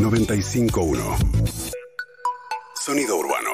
951. 0.00 1.16
Sonido 2.74 3.16
urbano. 3.16 3.50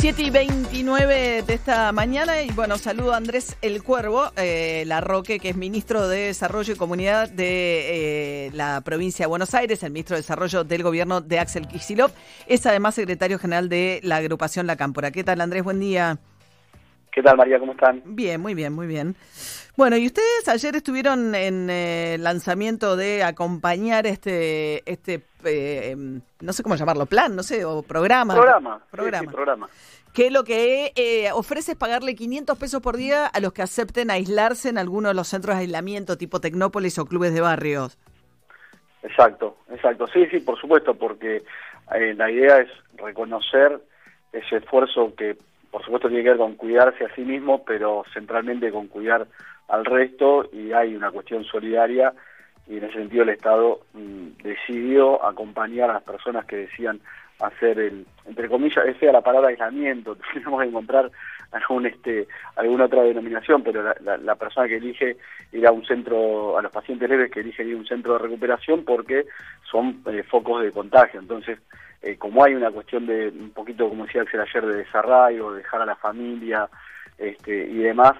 7 0.00 0.22
y 0.22 0.30
29 0.30 1.42
de 1.42 1.54
esta 1.54 1.92
mañana 1.92 2.42
y 2.42 2.50
bueno, 2.50 2.78
saludo 2.78 3.14
a 3.14 3.16
Andrés 3.16 3.56
El 3.62 3.82
Cuervo, 3.84 4.32
eh, 4.36 4.82
la 4.86 5.00
Roque, 5.00 5.38
que 5.38 5.50
es 5.50 5.56
ministro 5.56 6.08
de 6.08 6.26
Desarrollo 6.26 6.74
y 6.74 6.76
Comunidad 6.76 7.30
de 7.30 8.46
eh, 8.46 8.50
la 8.54 8.80
provincia 8.80 9.24
de 9.24 9.28
Buenos 9.28 9.54
Aires, 9.54 9.84
el 9.84 9.92
ministro 9.92 10.16
de 10.16 10.22
Desarrollo 10.22 10.64
del 10.64 10.82
gobierno 10.82 11.20
de 11.20 11.38
Axel 11.38 11.68
Kicillof, 11.68 12.12
es 12.48 12.66
además 12.66 12.96
secretario 12.96 13.38
general 13.38 13.68
de 13.68 14.00
la 14.02 14.16
agrupación 14.16 14.66
La 14.66 14.76
Cámpora. 14.76 15.12
¿Qué 15.12 15.22
tal 15.22 15.40
Andrés? 15.40 15.62
Buen 15.62 15.78
día. 15.78 16.18
¿Qué 17.18 17.22
tal 17.24 17.36
María? 17.36 17.58
¿Cómo 17.58 17.72
están? 17.72 18.00
Bien, 18.04 18.40
muy 18.40 18.54
bien, 18.54 18.72
muy 18.72 18.86
bien. 18.86 19.16
Bueno, 19.76 19.96
y 19.96 20.06
ustedes 20.06 20.46
ayer 20.46 20.76
estuvieron 20.76 21.34
en 21.34 21.68
el 21.68 21.70
eh, 21.70 22.16
lanzamiento 22.16 22.96
de 22.96 23.24
acompañar 23.24 24.06
este, 24.06 24.88
este 24.88 25.24
eh, 25.44 25.90
em, 25.90 26.20
no 26.40 26.52
sé 26.52 26.62
cómo 26.62 26.76
llamarlo, 26.76 27.06
plan, 27.06 27.34
no 27.34 27.42
sé, 27.42 27.64
o 27.64 27.82
programa. 27.82 28.34
Programa. 28.36 28.80
Programa. 28.88 29.32
programa. 29.32 29.68
Que 30.14 30.30
lo 30.30 30.44
que 30.44 30.92
eh, 30.94 31.32
ofrece 31.32 31.72
es 31.72 31.76
pagarle 31.76 32.14
500 32.14 32.56
pesos 32.56 32.80
por 32.80 32.96
día 32.96 33.26
a 33.26 33.40
los 33.40 33.52
que 33.52 33.62
acepten 33.62 34.12
aislarse 34.12 34.68
en 34.68 34.78
alguno 34.78 35.08
de 35.08 35.14
los 35.14 35.26
centros 35.26 35.56
de 35.56 35.62
aislamiento, 35.62 36.18
tipo 36.18 36.40
Tecnópolis 36.40 37.00
o 37.00 37.06
clubes 37.06 37.34
de 37.34 37.40
barrios. 37.40 37.98
Exacto, 39.02 39.56
exacto. 39.72 40.06
Sí, 40.06 40.24
sí, 40.30 40.38
por 40.38 40.56
supuesto, 40.60 40.94
porque 40.94 41.42
la 41.90 42.30
idea 42.30 42.60
es 42.60 42.68
reconocer 42.96 43.80
ese 44.32 44.58
esfuerzo 44.58 45.12
que 45.16 45.36
por 45.70 45.84
supuesto 45.84 46.08
tiene 46.08 46.24
que 46.24 46.30
ver 46.30 46.38
con 46.38 46.54
cuidarse 46.54 47.04
a 47.04 47.14
sí 47.14 47.22
mismo, 47.22 47.64
pero 47.64 48.04
centralmente 48.12 48.70
con 48.70 48.88
cuidar 48.88 49.26
al 49.68 49.84
resto 49.84 50.48
y 50.52 50.72
hay 50.72 50.96
una 50.96 51.10
cuestión 51.10 51.44
solidaria 51.44 52.12
y 52.66 52.76
en 52.76 52.84
ese 52.84 52.98
sentido 52.98 53.22
el 53.22 53.30
Estado 53.30 53.80
mm, 53.94 54.42
decidió 54.42 55.24
acompañar 55.24 55.90
a 55.90 55.94
las 55.94 56.02
personas 56.02 56.44
que 56.46 56.56
decían 56.56 57.00
hacer 57.40 57.78
el, 57.78 58.06
entre 58.26 58.48
comillas, 58.48 58.84
ese 58.86 59.12
la 59.12 59.20
palabra 59.20 59.48
aislamiento, 59.48 60.16
tenemos 60.34 60.60
que 60.60 60.68
encontrar 60.68 61.10
algún 61.52 61.86
este 61.86 62.28
alguna 62.56 62.86
otra 62.86 63.02
denominación, 63.02 63.62
pero 63.62 63.82
la, 64.02 64.34
persona 64.34 64.68
que 64.68 64.76
elige 64.76 65.16
ir 65.52 65.66
a 65.66 65.72
un 65.72 65.84
centro, 65.86 66.58
a 66.58 66.62
los 66.62 66.72
pacientes 66.72 67.08
leves 67.08 67.30
que 67.30 67.40
eligen 67.40 67.68
ir 67.68 67.74
a 67.74 67.78
un 67.78 67.86
centro 67.86 68.14
de 68.14 68.18
recuperación 68.18 68.84
porque 68.84 69.26
son 69.70 70.02
eh, 70.06 70.22
focos 70.24 70.62
de 70.62 70.72
contagio, 70.72 71.20
entonces 71.20 71.58
eh, 72.02 72.16
como 72.16 72.44
hay 72.44 72.54
una 72.54 72.70
cuestión 72.70 73.06
de 73.06 73.28
un 73.28 73.50
poquito, 73.50 73.88
como 73.88 74.06
decía 74.06 74.22
Axel 74.22 74.40
ayer, 74.40 74.66
de 74.66 74.76
desarraigo, 74.78 75.52
de 75.52 75.58
dejar 75.58 75.82
a 75.82 75.86
la 75.86 75.96
familia 75.96 76.68
este, 77.16 77.66
y 77.66 77.78
demás, 77.78 78.14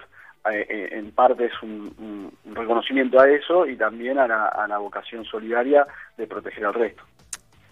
eh, 0.51 0.67
eh, 0.69 0.89
en 0.93 1.13
parte 1.13 1.47
es 1.47 1.63
un, 1.63 2.33
reconocimiento 2.55 3.21
a 3.21 3.29
eso 3.29 3.67
y 3.67 3.77
también 3.77 4.19
a 4.19 4.27
la 4.27 4.79
vocación 4.79 5.25
solidaria 5.25 5.87
de 6.17 6.27
proteger 6.27 6.65
al 6.65 6.75
resto. 6.75 7.05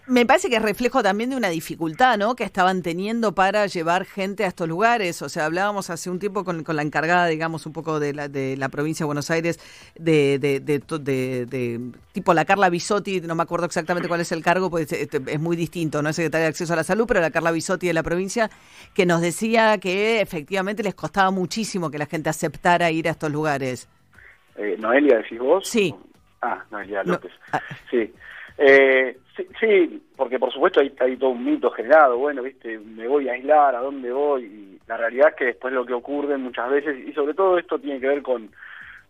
Me 0.07 0.25
parece 0.25 0.49
que 0.49 0.55
es 0.55 0.61
reflejo 0.61 1.03
también 1.03 1.31
de 1.31 1.35
una 1.35 1.49
dificultad, 1.49 2.17
¿no? 2.17 2.33
Que 2.33 2.45
estaban 2.45 2.81
teniendo 2.81 3.35
para 3.35 3.67
llevar 3.67 4.05
gente 4.05 4.45
a 4.45 4.47
estos 4.47 4.65
lugares. 4.65 5.21
O 5.21 5.27
sea, 5.27 5.45
hablábamos 5.45 5.89
hace 5.89 6.09
un 6.09 6.17
tiempo 6.17 6.45
con, 6.45 6.63
la 6.65 6.81
encargada, 6.81 7.27
digamos, 7.27 7.65
un 7.65 7.73
poco 7.73 7.99
de 7.99 8.13
la, 8.13 8.29
de 8.29 8.55
la 8.55 8.69
provincia 8.69 9.03
de 9.03 9.07
Buenos 9.07 9.29
Aires, 9.29 9.59
de, 9.99 10.39
de, 10.39 10.61
de, 10.61 11.91
tipo 12.13 12.33
la 12.33 12.45
Carla 12.45 12.69
Bisotti, 12.69 13.19
no 13.19 13.35
me 13.35 13.43
acuerdo 13.43 13.65
exactamente 13.65 14.07
cuál 14.07 14.21
es 14.21 14.31
el 14.31 14.41
cargo, 14.41 14.69
pues 14.69 14.89
este, 14.93 15.21
es, 15.27 15.39
muy 15.41 15.57
distinto, 15.57 16.01
no 16.01 16.07
es 16.07 16.15
secretaria 16.15 16.45
de 16.45 16.49
Acceso 16.51 16.71
a 16.71 16.77
la 16.77 16.85
Salud, 16.85 17.05
pero 17.05 17.19
la 17.19 17.31
Carla 17.31 17.51
Bisotti 17.51 17.87
de 17.87 17.93
la 17.93 18.03
provincia, 18.03 18.49
que 18.93 19.05
nos 19.05 19.19
decía 19.19 19.77
que 19.77 20.21
efectivamente 20.21 20.83
les 20.83 20.95
costaba 20.95 21.31
muchísimo 21.31 21.91
que 21.91 21.97
la 21.97 22.05
gente 22.05 22.29
aceptara 22.29 22.91
ir 22.91 23.09
a 23.09 23.11
estos 23.11 23.29
lugares. 23.29 23.89
Eh, 24.55 24.77
Noelia, 24.79 25.17
decís 25.17 25.39
vos? 25.39 25.67
Sí. 25.67 25.93
Ah, 26.41 26.63
Noelia 26.71 27.03
López. 27.03 27.33
Ah. 27.51 27.61
Sí. 27.91 28.13
Eh, 28.57 29.17
sí, 29.59 30.03
porque 30.15 30.39
por 30.39 30.51
supuesto 30.51 30.79
hay, 30.79 30.93
hay, 30.99 31.17
todo 31.17 31.31
un 31.31 31.43
mito 31.43 31.69
generado, 31.71 32.17
bueno, 32.17 32.43
viste, 32.43 32.79
me 32.79 33.07
voy 33.07 33.29
a 33.29 33.33
aislar, 33.33 33.75
¿a 33.75 33.81
dónde 33.81 34.11
voy? 34.11 34.43
Y 34.43 34.79
la 34.87 34.97
realidad 34.97 35.29
es 35.29 35.35
que 35.35 35.45
después 35.45 35.73
lo 35.73 35.85
que 35.85 35.93
ocurre 35.93 36.37
muchas 36.37 36.69
veces, 36.69 37.07
y 37.07 37.13
sobre 37.13 37.33
todo 37.33 37.57
esto 37.57 37.79
tiene 37.79 37.99
que 37.99 38.07
ver 38.07 38.21
con, 38.21 38.49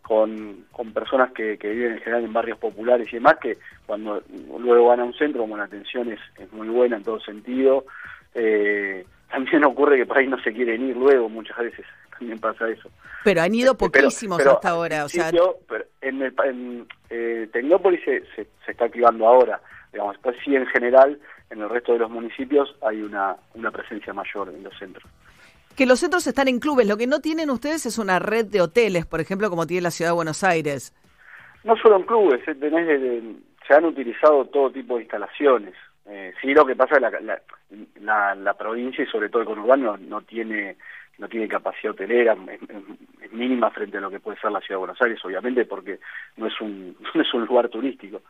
con, 0.01 0.65
con 0.71 0.93
personas 0.93 1.31
que, 1.33 1.57
que, 1.57 1.69
viven 1.69 1.93
en 1.93 1.99
general 1.99 2.23
en 2.23 2.33
barrios 2.33 2.57
populares 2.57 3.07
y 3.11 3.17
demás, 3.17 3.37
que 3.41 3.57
cuando 3.85 4.23
luego 4.59 4.87
van 4.87 5.01
a 5.01 5.05
un 5.05 5.13
centro, 5.13 5.41
como 5.41 5.57
la 5.57 5.65
atención 5.65 6.11
es, 6.11 6.19
es 6.37 6.51
muy 6.53 6.69
buena 6.69 6.97
en 6.97 7.03
todo 7.03 7.19
sentido, 7.19 7.85
eh, 8.33 9.05
también 9.29 9.63
ocurre 9.65 9.97
que 9.97 10.05
por 10.05 10.17
ahí 10.17 10.27
no 10.27 10.41
se 10.41 10.53
quieren 10.53 10.89
ir 10.89 10.95
luego 10.95 11.29
muchas 11.29 11.57
veces 11.57 11.85
también 12.17 12.39
pasa 12.39 12.69
eso. 12.69 12.89
Pero 13.23 13.41
han 13.41 13.53
ido 13.53 13.75
poquísimos 13.75 14.45
hasta 14.45 14.69
ahora, 14.69 15.05
o 15.05 15.09
sea... 15.09 15.29
Pero 15.31 15.85
en, 16.01 16.21
en 16.21 16.87
eh, 17.09 17.49
Tecnópolis 17.51 18.01
se, 18.03 18.23
se, 18.35 18.47
está 18.71 18.85
activando 18.85 19.27
ahora, 19.27 19.59
digamos, 19.91 20.13
después 20.13 20.35
sí 20.43 20.55
en 20.55 20.65
general, 20.67 21.19
en 21.49 21.61
el 21.61 21.69
resto 21.69 21.93
de 21.93 21.99
los 21.99 22.09
municipios 22.09 22.75
hay 22.81 23.01
una, 23.01 23.35
una 23.53 23.71
presencia 23.71 24.13
mayor 24.13 24.49
en 24.49 24.63
los 24.63 24.77
centros. 24.77 25.09
Que 25.75 25.85
los 25.85 25.99
centros 25.99 26.25
están 26.25 26.47
en 26.47 26.59
clubes, 26.59 26.87
lo 26.87 26.97
que 26.97 27.07
no 27.07 27.19
tienen 27.19 27.49
ustedes 27.49 27.85
es 27.85 27.97
una 27.97 28.19
red 28.19 28.45
de 28.45 28.61
hoteles, 28.61 29.05
por 29.05 29.21
ejemplo, 29.21 29.49
como 29.49 29.67
tiene 29.67 29.83
la 29.83 29.91
Ciudad 29.91 30.11
de 30.11 30.15
Buenos 30.15 30.43
Aires. 30.43 30.93
No 31.63 31.75
solo 31.77 31.97
en 31.97 32.03
clubes, 32.03 32.41
eh, 32.47 33.35
se 33.67 33.73
han 33.73 33.85
utilizado 33.85 34.45
todo 34.45 34.71
tipo 34.71 34.95
de 34.95 35.01
instalaciones. 35.01 35.75
Eh, 36.05 36.33
sí, 36.41 36.53
lo 36.53 36.65
que 36.65 36.75
pasa 36.75 36.95
es 36.95 37.03
que 37.03 37.23
la, 37.23 37.41
la, 37.99 38.35
la, 38.35 38.53
provincia 38.53 39.03
y 39.03 39.07
sobre 39.07 39.29
todo 39.29 39.41
el 39.41 39.47
conurbano 39.47 39.97
no 39.97 40.21
tiene 40.21 40.77
no 41.17 41.27
tiene 41.27 41.47
capacidad 41.47 41.93
hotelera, 41.93 42.35
es, 42.51 43.31
mínima 43.31 43.69
frente 43.71 43.97
a 43.97 44.01
lo 44.01 44.09
que 44.09 44.19
puede 44.19 44.39
ser 44.39 44.51
la 44.51 44.59
ciudad 44.59 44.75
de 44.75 44.85
Buenos 44.85 45.01
Aires, 45.01 45.19
obviamente, 45.23 45.65
porque 45.65 45.99
no 46.37 46.47
es 46.47 46.61
un, 46.61 46.95
no 47.15 47.21
es 47.21 47.33
un 47.33 47.45
lugar 47.45 47.69
turístico. 47.69 48.21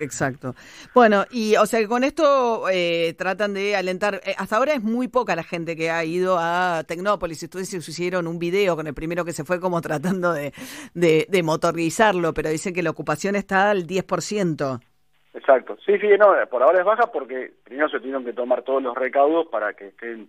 Exacto. 0.00 0.54
Bueno, 0.94 1.24
y 1.30 1.56
o 1.56 1.66
sea 1.66 1.80
que 1.80 1.88
con 1.88 2.04
esto 2.04 2.68
eh, 2.70 3.14
tratan 3.16 3.54
de 3.54 3.76
alentar, 3.76 4.20
eh, 4.24 4.34
hasta 4.36 4.56
ahora 4.56 4.74
es 4.74 4.82
muy 4.82 5.08
poca 5.08 5.36
la 5.36 5.42
gente 5.42 5.76
que 5.76 5.90
ha 5.90 6.04
ido 6.04 6.36
a 6.38 6.84
Tecnópolis, 6.86 7.42
ustedes 7.42 7.72
hicieron 7.74 8.26
un 8.26 8.38
video 8.38 8.76
con 8.76 8.86
el 8.86 8.94
primero 8.94 9.24
que 9.24 9.32
se 9.32 9.44
fue 9.44 9.60
como 9.60 9.80
tratando 9.82 10.32
de, 10.32 10.52
de, 10.94 11.42
motorizarlo, 11.42 12.32
pero 12.34 12.50
dicen 12.50 12.74
que 12.74 12.82
la 12.82 12.90
ocupación 12.90 13.36
está 13.36 13.70
al 13.70 13.86
10%. 13.86 14.80
Exacto, 15.34 15.76
sí, 15.84 15.98
sí, 15.98 16.08
no, 16.18 16.34
por 16.50 16.62
ahora 16.62 16.80
es 16.80 16.84
baja 16.84 17.10
porque 17.10 17.52
primero 17.64 17.88
se 17.88 17.98
tuvieron 17.98 18.24
que 18.24 18.34
tomar 18.34 18.62
todos 18.62 18.82
los 18.82 18.94
recaudos 18.94 19.46
para 19.48 19.72
que 19.72 19.88
estén, 19.88 20.28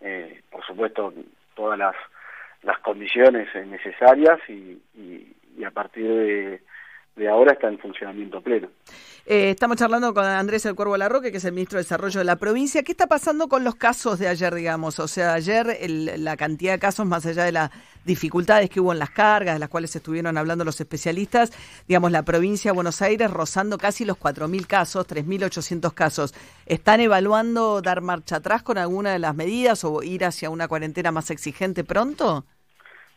eh, 0.00 0.42
por 0.50 0.64
supuesto, 0.66 1.12
todas 1.54 1.78
las, 1.78 1.94
las 2.62 2.78
condiciones 2.78 3.48
necesarias 3.66 4.38
y, 4.48 4.80
y, 4.94 5.64
a 5.64 5.70
partir 5.70 6.06
de, 6.06 6.62
de 7.16 7.28
ahora 7.28 7.52
está 7.52 7.68
en 7.68 7.78
funcionamiento 7.78 8.40
pleno. 8.40 8.68
Eh, 9.26 9.50
estamos 9.50 9.76
charlando 9.76 10.14
con 10.14 10.24
Andrés 10.24 10.64
El 10.64 10.74
Cuervo 10.74 10.96
Larroque, 10.96 11.30
que 11.30 11.36
es 11.36 11.44
el 11.44 11.52
ministro 11.52 11.76
de 11.76 11.84
Desarrollo 11.84 12.18
de 12.18 12.24
la 12.24 12.36
provincia. 12.36 12.82
¿Qué 12.82 12.92
está 12.92 13.06
pasando 13.06 13.48
con 13.48 13.62
los 13.62 13.74
casos 13.74 14.18
de 14.18 14.28
ayer, 14.28 14.54
digamos? 14.54 14.98
O 14.98 15.06
sea, 15.06 15.34
ayer 15.34 15.76
la 15.88 16.36
cantidad 16.36 16.72
de 16.72 16.78
casos, 16.78 17.06
más 17.06 17.26
allá 17.26 17.44
de 17.44 17.52
las 17.52 17.70
dificultades 18.04 18.70
que 18.70 18.80
hubo 18.80 18.92
en 18.92 18.98
las 18.98 19.10
cargas, 19.10 19.54
de 19.54 19.60
las 19.60 19.68
cuales 19.68 19.94
estuvieron 19.94 20.38
hablando 20.38 20.64
los 20.64 20.80
especialistas, 20.80 21.52
digamos, 21.86 22.10
la 22.10 22.24
provincia 22.24 22.70
de 22.70 22.74
Buenos 22.74 23.02
Aires 23.02 23.30
rozando 23.30 23.76
casi 23.76 24.04
los 24.04 24.18
4.000 24.18 24.66
casos, 24.66 25.06
3.800 25.06 25.92
casos. 25.92 26.34
¿Están 26.66 27.00
evaluando 27.00 27.82
dar 27.82 28.00
marcha 28.00 28.36
atrás 28.36 28.62
con 28.62 28.78
alguna 28.78 29.12
de 29.12 29.18
las 29.18 29.36
medidas 29.36 29.84
o 29.84 30.02
ir 30.02 30.24
hacia 30.24 30.48
una 30.48 30.66
cuarentena 30.66 31.12
más 31.12 31.30
exigente 31.30 31.84
pronto? 31.84 32.46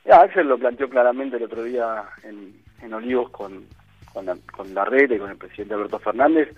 Ya, 0.05 0.19
Axel 0.19 0.47
lo 0.47 0.59
planteó 0.59 0.89
claramente 0.89 1.37
el 1.37 1.43
otro 1.43 1.63
día 1.63 2.03
en, 2.23 2.61
en 2.81 2.93
Olivos 2.93 3.29
con, 3.29 3.65
con 4.13 4.25
la, 4.25 4.37
con 4.51 4.73
la 4.73 4.85
red 4.85 5.11
y 5.11 5.17
con 5.17 5.29
el 5.31 5.37
presidente 5.37 5.73
Alberto 5.73 5.99
Fernández, 5.99 6.49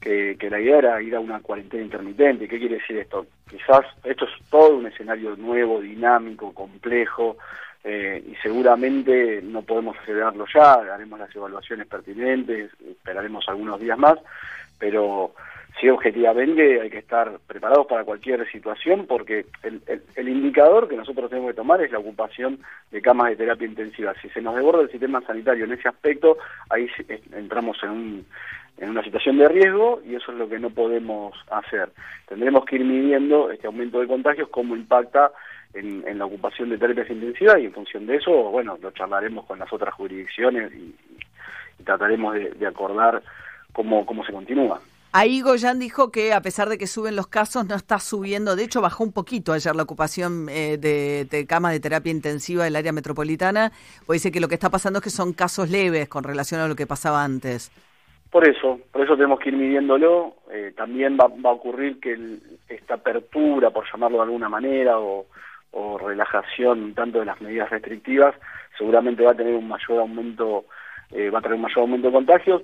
que, 0.00 0.36
la 0.50 0.60
idea 0.60 0.78
era 0.78 1.02
ir 1.02 1.14
a 1.14 1.20
una 1.20 1.40
cuarentena 1.40 1.82
intermitente. 1.82 2.48
¿Qué 2.48 2.58
quiere 2.58 2.76
decir 2.76 2.98
esto? 2.98 3.26
Quizás 3.48 3.86
esto 4.04 4.24
es 4.24 4.30
todo 4.50 4.76
un 4.76 4.86
escenario 4.86 5.36
nuevo, 5.36 5.80
dinámico, 5.80 6.52
complejo, 6.52 7.36
eh, 7.84 8.22
y 8.26 8.34
seguramente 8.36 9.40
no 9.42 9.62
podemos 9.62 9.96
acelerarlo 9.98 10.46
ya, 10.52 10.74
haremos 10.74 11.18
las 11.18 11.34
evaluaciones 11.34 11.86
pertinentes, 11.86 12.70
esperaremos 12.88 13.48
algunos 13.48 13.80
días 13.80 13.98
más, 13.98 14.18
pero 14.78 15.34
sí 15.82 15.90
objetivamente 15.90 16.80
hay 16.80 16.90
que 16.90 16.98
estar 16.98 17.40
preparados 17.44 17.88
para 17.88 18.04
cualquier 18.04 18.48
situación 18.52 19.04
porque 19.08 19.46
el, 19.64 19.82
el, 20.14 20.28
indicador 20.28 20.88
que 20.88 20.96
nosotros 20.96 21.28
tenemos 21.28 21.50
que 21.50 21.56
tomar 21.56 21.82
es 21.82 21.90
la 21.90 21.98
ocupación 21.98 22.60
de 22.92 23.02
camas 23.02 23.30
de 23.30 23.36
terapia 23.36 23.66
intensiva. 23.66 24.14
Si 24.22 24.28
se 24.28 24.40
nos 24.40 24.54
desborda 24.54 24.82
el 24.82 24.90
sistema 24.92 25.20
sanitario 25.22 25.64
en 25.64 25.72
ese 25.72 25.88
aspecto, 25.88 26.38
ahí 26.70 26.88
entramos 27.32 27.76
en, 27.82 27.90
un, 27.90 28.26
en 28.78 28.90
una 28.90 29.02
situación 29.02 29.38
de 29.38 29.48
riesgo 29.48 30.00
y 30.06 30.14
eso 30.14 30.30
es 30.30 30.38
lo 30.38 30.48
que 30.48 30.60
no 30.60 30.70
podemos 30.70 31.34
hacer. 31.50 31.90
Tendremos 32.28 32.64
que 32.64 32.76
ir 32.76 32.84
midiendo 32.84 33.50
este 33.50 33.66
aumento 33.66 34.00
de 34.00 34.06
contagios, 34.06 34.48
cómo 34.50 34.76
impacta 34.76 35.32
en, 35.74 36.16
la 36.16 36.26
ocupación 36.26 36.70
de 36.70 36.78
terapias 36.78 37.10
intensivas 37.10 37.58
y 37.58 37.64
en 37.64 37.72
función 37.72 38.06
de 38.06 38.18
eso, 38.18 38.30
bueno, 38.30 38.78
lo 38.80 38.92
charlaremos 38.92 39.46
con 39.46 39.58
las 39.58 39.72
otras 39.72 39.94
jurisdicciones 39.94 40.72
y, 40.74 40.94
trataremos 41.82 42.34
de, 42.34 42.50
de 42.50 42.66
acordar 42.68 43.20
cómo, 43.72 44.06
cómo 44.06 44.24
se 44.24 44.32
continúa. 44.32 44.80
Ahí 45.14 45.42
Goyan 45.42 45.78
dijo 45.78 46.10
que 46.10 46.32
a 46.32 46.40
pesar 46.40 46.70
de 46.70 46.78
que 46.78 46.86
suben 46.86 47.16
los 47.16 47.26
casos, 47.26 47.66
no 47.68 47.74
está 47.74 47.98
subiendo. 47.98 48.56
De 48.56 48.64
hecho, 48.64 48.80
bajó 48.80 49.04
un 49.04 49.12
poquito 49.12 49.52
ayer 49.52 49.76
la 49.76 49.82
ocupación 49.82 50.48
eh, 50.48 50.78
de, 50.78 51.26
de, 51.30 51.46
camas 51.46 51.72
de 51.72 51.80
terapia 51.80 52.10
intensiva 52.10 52.64
del 52.64 52.76
área 52.76 52.92
metropolitana. 52.92 53.72
Pues 54.06 54.22
dice 54.22 54.32
que 54.32 54.40
lo 54.40 54.48
que 54.48 54.54
está 54.54 54.70
pasando 54.70 55.00
es 55.00 55.04
que 55.04 55.10
son 55.10 55.34
casos 55.34 55.68
leves 55.68 56.08
con 56.08 56.24
relación 56.24 56.62
a 56.62 56.68
lo 56.68 56.74
que 56.74 56.86
pasaba 56.86 57.22
antes. 57.22 57.70
Por 58.30 58.48
eso, 58.48 58.80
por 58.90 59.02
eso 59.02 59.14
tenemos 59.14 59.38
que 59.38 59.50
ir 59.50 59.56
midiéndolo. 59.56 60.36
Eh, 60.50 60.72
también 60.74 61.18
va, 61.18 61.26
a 61.26 61.52
ocurrir 61.52 62.00
que 62.00 62.18
esta 62.70 62.94
apertura, 62.94 63.68
por 63.70 63.84
llamarlo 63.92 64.16
de 64.16 64.24
alguna 64.24 64.48
manera, 64.48 64.98
o, 64.98 65.26
o 65.72 65.98
relajación 65.98 66.94
tanto 66.94 67.18
de 67.18 67.26
las 67.26 67.38
medidas 67.42 67.68
restrictivas, 67.68 68.34
seguramente 68.78 69.22
va 69.22 69.32
a 69.32 69.36
tener 69.36 69.54
un 69.54 69.68
mayor 69.68 70.00
aumento, 70.00 70.64
eh, 71.10 71.28
va 71.28 71.40
a 71.40 71.42
tener 71.42 71.56
un 71.56 71.62
mayor 71.62 71.80
aumento 71.80 72.06
de 72.06 72.14
contagios, 72.14 72.62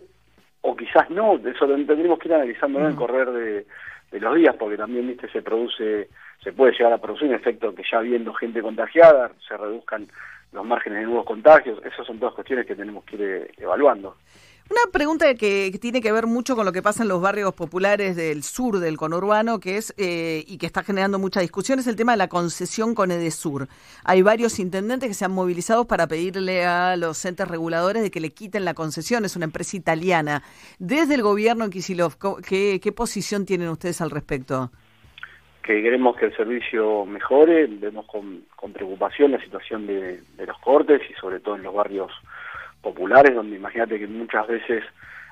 o 0.63 0.77
quizás 0.77 1.09
no, 1.11 1.37
eso 1.37 1.67
tendremos 1.67 2.19
que 2.19 2.29
ir 2.29 2.35
analizando 2.35 2.81
en 2.81 2.87
el 2.87 2.95
correr 2.95 3.31
de, 3.31 3.67
los 4.21 4.35
días, 4.35 4.57
porque 4.59 4.77
también 4.77 5.07
viste 5.07 5.29
se 5.29 5.43
produce, 5.43 6.09
se 6.43 6.53
puede 6.53 6.73
llegar 6.73 6.93
a 6.93 6.99
producir 6.99 7.29
un 7.29 7.35
efecto 7.35 7.75
que 7.75 7.83
ya 7.91 8.01
viendo 8.01 8.33
gente 8.35 8.63
contagiada, 8.63 9.31
se 9.47 9.57
reduzcan 9.57 10.09
los 10.53 10.65
márgenes 10.65 11.01
de 11.01 11.07
nuevos 11.07 11.27
contagios, 11.27 11.79
esas 11.85 12.07
son 12.07 12.19
todas 12.19 12.35
cuestiones 12.35 12.67
que 12.67 12.75
tenemos 12.75 13.05
que 13.05 13.17
ir 13.17 13.23
eh, 13.23 13.51
evaluando. 13.59 14.17
Una 14.71 14.93
pregunta 14.93 15.35
que 15.35 15.71
tiene 15.81 16.03
que 16.03 16.13
ver 16.13 16.27
mucho 16.27 16.55
con 16.55 16.67
lo 16.67 16.73
que 16.73 16.83
pasa 16.83 17.03
en 17.03 17.09
los 17.09 17.23
barrios 17.23 17.55
populares 17.55 18.17
del 18.17 18.43
sur 18.43 18.81
del 18.81 18.99
conurbano, 18.99 19.61
que 19.61 19.79
es 19.79 19.95
eh, 19.97 20.45
y 20.47 20.59
que 20.59 20.67
está 20.67 20.83
generando 20.83 21.19
mucha 21.19 21.41
discusión, 21.41 21.79
es 21.79 21.87
el 21.87 21.97
tema 21.97 22.13
de 22.13 22.19
la 22.19 22.29
concesión 22.29 22.95
con 22.95 23.11
Edesur. 23.11 23.67
Hay 24.05 24.21
varios 24.21 24.59
intendentes 24.59 25.09
que 25.09 25.15
se 25.15 25.25
han 25.25 25.33
movilizado 25.33 25.87
para 25.87 26.07
pedirle 26.07 26.67
a 26.67 26.97
los 26.97 27.25
entes 27.25 27.49
reguladores 27.49 28.03
de 28.03 28.11
que 28.11 28.21
le 28.21 28.29
quiten 28.31 28.67
la 28.67 28.75
concesión. 28.75 29.25
Es 29.25 29.37
una 29.37 29.47
empresa 29.47 29.75
italiana. 29.75 30.43
Desde 30.79 31.15
el 31.15 31.23
gobierno 31.23 31.65
en 31.65 31.71
Kisilov, 31.71 32.17
¿qué, 32.47 32.93
posición 32.95 33.47
tienen 33.47 33.69
ustedes 33.69 34.03
al 34.03 34.11
respecto? 34.11 34.71
que 35.63 35.83
queremos 35.83 36.17
que 36.17 36.25
el 36.25 36.35
servicio 36.35 37.05
mejore, 37.05 37.67
vemos 37.67 38.07
con, 38.07 38.43
preocupación 38.73 39.33
la 39.33 39.41
situación 39.45 39.87
de, 39.87 40.23
los 40.47 40.59
cortes 40.61 41.03
y 41.11 41.13
sobre 41.21 41.41
todo 41.41 41.57
en 41.57 41.63
los 41.63 41.75
barrios 41.75 42.11
populares, 42.83 43.35
donde 43.35 43.57
imagínate 43.57 43.99
que 43.99 44.07
muchas 44.07 44.47
veces 44.47 44.85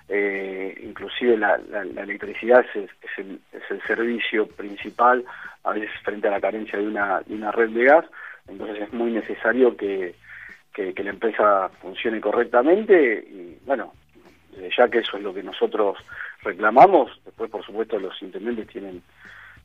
eh, 0.09 0.79
inclusive 0.85 1.37
la, 1.37 1.59
electricidad 2.01 2.65
es, 2.75 2.91
el, 3.19 3.41
servicio 3.87 4.47
principal, 4.47 5.25
a 5.65 5.73
veces 5.73 5.91
frente 6.05 6.29
a 6.29 6.33
la 6.33 6.41
carencia 6.41 6.79
de 6.79 6.87
una, 6.87 7.21
de 7.23 7.35
una 7.35 7.51
red 7.51 7.71
de 7.71 7.85
gas, 7.85 8.05
entonces 8.47 8.83
es 8.83 8.93
muy 8.93 9.11
necesario 9.11 9.77
que, 9.77 10.15
que, 10.73 10.95
la 11.03 11.11
empresa 11.11 11.69
funcione 11.81 12.21
correctamente 12.21 13.19
y 13.29 13.59
bueno, 13.67 13.93
ya 14.77 14.89
que 14.89 14.99
eso 14.99 15.17
es 15.17 15.23
lo 15.23 15.35
que 15.35 15.43
nosotros 15.43 15.99
reclamamos, 16.43 17.11
después 17.25 17.51
por 17.51 17.65
supuesto 17.65 17.99
los 17.99 18.21
intendentes 18.23 18.69
tienen, 18.69 19.03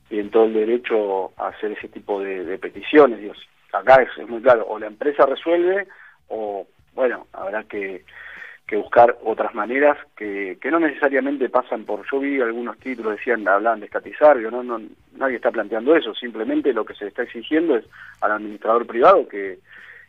tienen 0.09 0.31
todo 0.31 0.45
el 0.45 0.53
derecho 0.53 1.33
a 1.37 1.49
hacer 1.49 1.73
ese 1.73 1.89
tipo 1.89 2.19
de, 2.21 2.57
peticiones, 2.57 3.19
Dios, 3.19 3.37
acá 3.71 4.01
es 4.01 4.27
muy 4.27 4.41
claro, 4.41 4.65
o 4.67 4.79
la 4.79 4.87
empresa 4.87 5.25
resuelve 5.25 5.87
o 6.29 6.65
bueno, 6.93 7.27
habrá 7.33 7.63
que, 7.63 8.03
que 8.67 8.75
buscar 8.75 9.17
otras 9.23 9.53
maneras 9.53 9.97
que, 10.15 10.57
que 10.61 10.71
no 10.71 10.79
necesariamente 10.79 11.49
pasan 11.49 11.85
por, 11.85 12.05
yo 12.09 12.19
vi 12.19 12.39
algunos 12.39 12.77
títulos, 12.79 13.17
decían, 13.17 13.47
hablaban 13.47 13.79
de 13.79 13.87
estatizar, 13.87 14.39
yo 14.39 14.49
no, 14.51 14.63
no, 14.63 14.81
nadie 15.17 15.35
está 15.35 15.51
planteando 15.51 15.95
eso, 15.95 16.13
simplemente 16.15 16.73
lo 16.73 16.85
que 16.85 16.95
se 16.95 17.07
está 17.07 17.23
exigiendo 17.23 17.75
es 17.75 17.85
al 18.21 18.31
administrador 18.31 18.87
privado 18.87 19.27
que, 19.27 19.59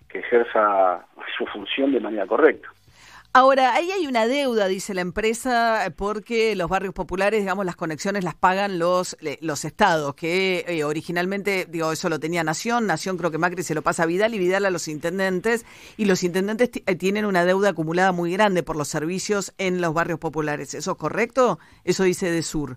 que 0.09 0.21
ejerza 0.21 1.07
su 1.37 1.47
función 1.47 1.93
de 1.93 2.01
manera 2.01 2.27
correcta. 2.27 2.69
Ahora, 3.35 3.73
ahí 3.73 3.91
hay 3.91 4.07
una 4.07 4.27
deuda, 4.27 4.69
dice 4.69 4.93
la 4.93 5.01
empresa, 5.01 5.91
porque 5.97 6.55
los 6.55 6.69
barrios 6.69 6.93
populares, 6.93 7.41
digamos, 7.41 7.65
las 7.65 7.77
conexiones 7.77 8.25
las 8.25 8.35
pagan 8.35 8.79
los, 8.79 9.17
los 9.41 9.65
estados, 9.65 10.15
que 10.15 10.67
eh, 10.69 10.85
originalmente, 10.85 11.65
digo, 11.67 11.91
eso 11.93 12.11
lo 12.11 12.21
tenía 12.21 12.45
Nación, 12.45 12.87
Nación 12.87 13.17
creo 13.17 13.31
que 13.31 13.39
Macri 13.39 13.63
se 13.63 13.75
lo 13.75 13.81
pasa 13.81 14.03
a 14.03 14.07
Vidal 14.07 14.35
y 14.35 14.39
Vidal 14.39 14.67
a 14.67 14.71
los 14.71 14.87
intendentes, 14.87 15.65
y 15.97 16.05
los 16.05 16.25
intendentes 16.25 16.71
eh, 16.75 16.95
tienen 16.95 17.25
una 17.25 17.47
deuda 17.47 17.71
acumulada 17.71 18.13
muy 18.13 18.33
grande 18.35 18.63
por 18.63 18.77
los 18.77 18.89
servicios 18.89 19.55
en 19.57 19.81
los 19.81 19.95
barrios 19.95 20.19
populares. 20.19 20.75
¿Eso 20.75 20.91
es 20.91 20.99
correcto? 20.99 21.59
Eso 21.85 22.05
dice 22.05 22.31
de 22.31 22.43
Sur. 22.43 22.77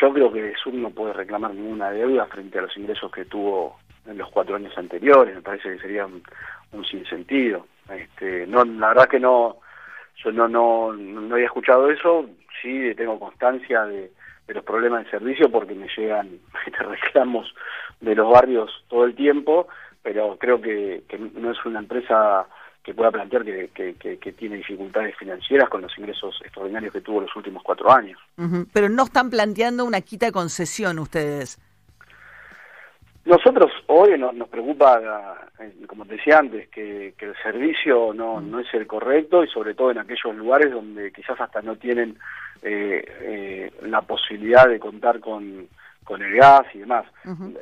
Yo 0.00 0.12
creo 0.12 0.32
que 0.32 0.40
de 0.40 0.54
Sur 0.54 0.72
no 0.72 0.90
puede 0.90 1.14
reclamar 1.14 1.52
ninguna 1.52 1.90
deuda 1.90 2.26
frente 2.26 2.60
a 2.60 2.62
los 2.62 2.76
ingresos 2.76 3.10
que 3.10 3.24
tuvo 3.24 3.76
en 4.06 4.18
los 4.18 4.30
cuatro 4.30 4.54
años 4.54 4.78
anteriores, 4.78 5.34
me 5.34 5.42
parece 5.42 5.68
que 5.72 5.80
sería 5.80 6.06
un, 6.06 6.22
un 6.70 6.84
sinsentido. 6.84 7.66
Este, 7.90 8.46
no, 8.46 8.64
la 8.64 8.88
verdad 8.88 9.08
que 9.08 9.20
no, 9.20 9.56
yo 10.22 10.32
no, 10.32 10.48
no, 10.48 10.92
no 10.92 11.34
había 11.34 11.46
escuchado 11.46 11.90
eso, 11.90 12.26
sí 12.60 12.94
tengo 12.96 13.18
constancia 13.18 13.84
de, 13.84 14.12
los 14.48 14.64
problemas 14.64 15.04
de 15.04 15.10
servicio 15.10 15.50
porque 15.50 15.74
me 15.74 15.88
llegan 15.96 16.38
reclamos 16.78 17.54
de 18.00 18.14
los 18.14 18.30
barrios 18.30 18.70
todo 18.88 19.04
el 19.04 19.14
tiempo, 19.14 19.66
pero 20.02 20.36
creo 20.38 20.60
que, 20.60 21.02
no 21.34 21.52
es 21.52 21.64
una 21.64 21.78
empresa 21.78 22.46
que 22.82 22.92
pueda 22.92 23.12
plantear 23.12 23.44
que, 23.44 23.70
que, 23.72 24.32
tiene 24.32 24.56
dificultades 24.56 25.16
financieras 25.16 25.68
con 25.70 25.82
los 25.82 25.96
ingresos 25.96 26.38
extraordinarios 26.44 26.92
que 26.92 27.00
tuvo 27.00 27.20
los 27.20 27.34
últimos 27.36 27.62
cuatro 27.62 27.90
años. 27.90 28.18
Pero 28.72 28.88
no 28.88 29.04
están 29.04 29.30
planteando 29.30 29.84
una 29.84 30.00
quita 30.00 30.26
de 30.26 30.32
concesión 30.32 30.98
ustedes. 30.98 31.60
Nosotros 33.24 33.70
hoy 33.86 34.18
nos, 34.18 34.34
nos 34.34 34.48
preocupa, 34.48 35.38
eh, 35.60 35.72
como 35.86 36.04
te 36.04 36.16
decía 36.16 36.38
antes, 36.38 36.68
que, 36.68 37.14
el 37.18 37.36
servicio 37.42 38.12
no, 38.12 38.40
mm. 38.40 38.50
no 38.50 38.60
es 38.60 38.74
el 38.74 38.86
correcto 38.86 39.44
y 39.44 39.48
sobre 39.48 39.74
todo 39.74 39.92
en 39.92 39.98
aquellos 39.98 40.34
lugares 40.34 40.72
donde 40.72 41.12
quizás 41.12 41.40
hasta 41.40 41.62
no 41.62 41.76
tienen 41.76 42.18
eh, 42.62 43.04
eh, 43.20 43.72
la 43.82 44.02
posibilidad 44.02 44.68
de 44.68 44.80
contar 44.80 45.20
con, 45.20 45.68
con 46.04 46.22
el 46.22 46.34
gas 46.36 46.62
y 46.74 46.78
demás. 46.78 47.06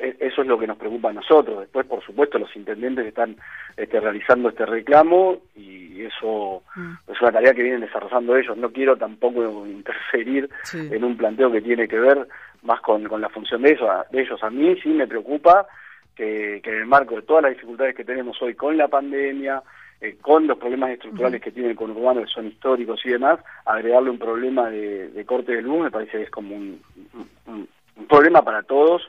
E, 0.01 0.17
eso 0.21 0.43
es 0.43 0.49
lo 0.49 0.59
que 0.59 0.67
nos 0.67 0.79
preocupa 0.79 1.11
a 1.11 1.13
nosotros. 1.13 1.61
Después, 1.61 1.87
por 1.87 2.03
supuesto, 2.05 2.39
los 2.39 2.55
intendentes 2.57 3.07
están 3.07 3.37
este, 3.77 4.01
realizando 4.01 4.49
este 4.49 4.67
reclamo 4.67 5.39
y 5.55 6.03
eso 6.03 6.63
mm. 6.75 6.93
es 7.13 7.21
una 7.21 7.33
tarea 7.33 7.55
que 7.55 7.63
vienen 7.63 7.83
desarrollando 7.83 8.37
ellos. 8.37 8.57
No 8.57 8.71
quiero 8.73 8.97
tampoco 8.97 9.67
interferir 9.67 10.49
en 10.73 11.05
un 11.05 11.17
planteo 11.17 11.51
que 11.53 11.61
tiene 11.61 11.87
que 11.87 11.99
ver 11.99 12.27
más 12.63 12.81
con, 12.81 13.05
con 13.09 13.21
la 13.21 13.29
función 13.29 13.63
de, 13.63 13.73
eso, 13.73 13.87
de 14.11 14.23
ellos. 14.23 14.43
A 14.43 14.51
mí 14.51 14.75
sí 14.83 14.91
me 14.91 15.07
preocupa 15.07 15.67
que, 16.15 16.61
que 16.63 16.71
en 16.71 16.77
el 16.77 16.87
marco 16.87 17.17
de 17.17 17.23
todas 17.23 17.43
las 17.43 17.53
dificultades 17.53 17.95
que 17.95 18.05
tenemos 18.05 18.41
hoy 18.43 18.55
con 18.55 18.77
la 18.77 18.89
pandemia, 18.89 19.63
eh, 20.01 20.17
con 20.21 20.47
los 20.47 20.57
problemas 20.57 20.91
estructurales 20.91 21.43
que 21.43 21.53
tiene 21.53 21.71
el 21.71 21.77
conurbano, 21.77 22.23
que 22.23 22.27
son 22.27 22.47
históricos 22.47 23.01
y 23.05 23.11
demás, 23.11 23.39
agregarle 23.67 24.11
un 24.11 24.19
problema 24.19 24.71
de, 24.71 25.25
corte 25.27 25.53
de 25.53 25.63
luz 25.63 25.83
me 25.85 25.91
parece 25.91 26.13
que 26.13 26.23
es 26.25 26.31
como 26.31 26.57
un, 26.57 26.81
un 27.47 27.69
problema 28.09 28.43
para 28.43 28.63
todos 28.63 29.03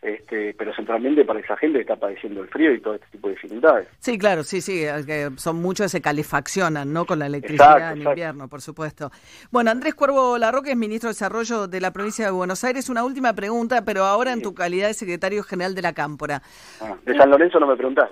este, 0.00 0.54
pero 0.56 0.72
centralmente 0.74 1.24
para 1.24 1.40
esa 1.40 1.56
gente 1.56 1.78
que 1.78 1.82
está 1.82 1.96
padeciendo 1.96 2.42
el 2.42 2.48
frío 2.48 2.72
y 2.72 2.80
todo 2.80 2.94
este 2.94 3.06
tipo 3.08 3.28
de 3.28 3.34
dificultades. 3.34 3.88
Sí, 3.98 4.16
claro, 4.16 4.44
sí, 4.44 4.60
sí, 4.60 4.84
que 5.06 5.30
son 5.36 5.56
muchos 5.56 5.86
que 5.86 5.88
se 5.88 6.00
calefaccionan, 6.00 6.92
¿no? 6.92 7.04
Con 7.04 7.18
la 7.18 7.26
electricidad 7.26 7.92
en 7.92 8.02
invierno, 8.02 8.48
por 8.48 8.60
supuesto. 8.60 9.10
Bueno, 9.50 9.70
Andrés 9.70 9.94
Cuervo 9.94 10.38
Larroque 10.38 10.70
es 10.70 10.76
ministro 10.76 11.08
de 11.08 11.14
Desarrollo 11.14 11.66
de 11.66 11.80
la 11.80 11.92
provincia 11.92 12.26
de 12.26 12.30
Buenos 12.30 12.62
Aires. 12.62 12.88
Una 12.88 13.04
última 13.04 13.32
pregunta, 13.32 13.84
pero 13.84 14.04
ahora 14.04 14.32
en 14.32 14.40
tu 14.40 14.54
calidad 14.54 14.86
de 14.86 14.94
secretario 14.94 15.42
general 15.42 15.74
de 15.74 15.82
la 15.82 15.92
Cámpora. 15.92 16.42
Ah, 16.80 16.94
de 17.04 17.16
San 17.16 17.30
Lorenzo 17.30 17.58
no 17.58 17.66
me 17.66 17.76
preguntás. 17.76 18.10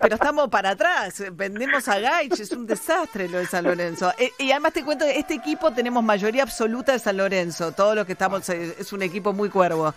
pero 0.00 0.14
estamos 0.14 0.48
para 0.48 0.70
atrás, 0.70 1.24
vendemos 1.32 1.88
a 1.88 1.98
Gaich, 1.98 2.38
es 2.38 2.52
un 2.52 2.66
desastre 2.66 3.28
lo 3.28 3.38
de 3.38 3.46
San 3.46 3.64
Lorenzo. 3.64 4.12
Eh, 4.18 4.30
y 4.38 4.50
además 4.50 4.74
te 4.74 4.84
cuento, 4.84 5.06
este 5.06 5.34
equipo 5.34 5.72
tenemos 5.72 6.04
mayoría 6.04 6.42
absoluta 6.42 6.92
de 6.92 6.98
San 6.98 7.16
Lorenzo, 7.16 7.72
todo 7.72 7.94
lo 7.94 8.04
que 8.04 8.12
estamos, 8.12 8.48
eh, 8.50 8.74
es 8.78 8.92
un 8.92 9.02
equipo 9.02 9.32
muy 9.32 9.48
cuervo. 9.48 9.94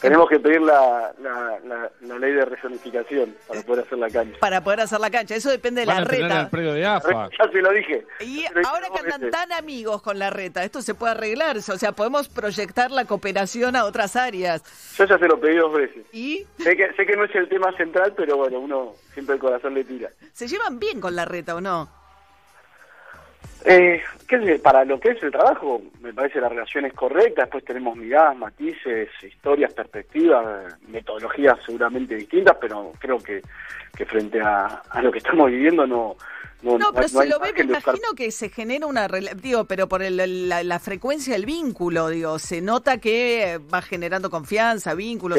tenemos 0.00 0.28
que 0.28 0.38
pedir 0.38 0.59
la, 0.60 1.12
la, 1.20 2.18
ley 2.18 2.32
de 2.32 2.44
rezonificación 2.44 3.34
para 3.46 3.62
poder 3.62 3.84
hacer 3.84 3.98
la 3.98 4.10
cancha. 4.10 4.38
Para 4.38 4.62
poder 4.62 4.80
hacer 4.80 5.00
la 5.00 5.10
cancha, 5.10 5.34
eso 5.34 5.50
depende 5.50 5.82
de 5.82 5.86
la 5.86 6.00
reta. 6.00 6.48
de 6.50 6.86
AFA. 6.86 7.28
Ya 7.38 7.50
se 7.50 7.62
lo 7.62 7.72
dije. 7.72 8.06
Y 8.20 8.44
ahora 8.66 8.88
que 8.94 9.00
andan 9.00 9.30
tan 9.30 9.52
amigos 9.52 10.02
con 10.02 10.18
la 10.18 10.30
reta, 10.30 10.64
esto 10.64 10.82
se 10.82 10.94
puede 10.94 11.12
arreglar, 11.12 11.56
o 11.56 11.60
sea, 11.60 11.92
podemos 11.92 12.28
proyectar 12.28 12.90
la 12.90 13.04
cooperación 13.04 13.76
a 13.76 13.84
otras 13.84 14.16
áreas. 14.16 14.62
Yo 14.96 15.04
ya 15.04 15.18
se 15.18 15.26
lo 15.26 15.40
pedí 15.40 15.56
dos 15.56 15.72
veces. 15.72 16.04
¿Y? 16.12 16.46
Sé 16.58 16.76
que, 16.76 16.92
sé 16.94 17.06
que 17.06 17.16
no 17.16 17.24
es 17.24 17.34
el 17.34 17.48
tema 17.48 17.74
central, 17.76 18.14
pero 18.16 18.36
bueno, 18.36 18.58
uno 18.58 18.94
siempre 19.14 19.34
el 19.34 19.40
corazón 19.40 19.74
le 19.74 19.84
tira. 19.84 20.10
¿Se 20.32 20.48
llevan 20.48 20.78
bien 20.78 21.00
con 21.00 21.16
la 21.16 21.24
reta 21.24 21.54
o 21.54 21.60
no? 21.60 21.99
Eh, 23.64 24.00
¿qué 24.26 24.58
para 24.62 24.84
lo 24.84 24.98
que 24.98 25.10
es 25.10 25.22
el 25.22 25.30
trabajo, 25.30 25.82
me 26.00 26.14
parece 26.14 26.40
la 26.40 26.48
relación 26.48 26.86
es 26.86 26.94
correcta, 26.94 27.42
después 27.42 27.64
tenemos 27.64 27.96
miradas, 27.96 28.36
matices, 28.36 29.08
historias, 29.22 29.72
perspectivas, 29.74 30.78
metodologías 30.88 31.58
seguramente 31.64 32.14
distintas, 32.14 32.56
pero 32.60 32.92
creo 32.98 33.18
que, 33.18 33.42
que 33.94 34.06
frente 34.06 34.40
a, 34.40 34.82
a 34.88 35.02
lo 35.02 35.12
que 35.12 35.18
estamos 35.18 35.50
viviendo 35.50 35.86
no, 35.86 36.16
no, 36.62 36.92
pero 36.92 37.08
si 37.08 37.28
lo 37.28 37.38
ve, 37.38 37.52
me 37.52 37.64
imagino 37.64 38.14
que 38.16 38.30
se 38.30 38.48
genera 38.48 38.86
una, 38.86 39.08
digo, 39.08 39.64
pero 39.64 39.88
por 39.88 40.02
el, 40.02 40.48
la, 40.48 40.78
frecuencia 40.78 41.34
del 41.34 41.46
vínculo, 41.46 42.08
digo, 42.08 42.38
se 42.38 42.60
nota 42.60 42.98
que 42.98 43.60
va 43.72 43.82
generando 43.82 44.30
confianza, 44.30 44.94
vínculos. 44.94 45.38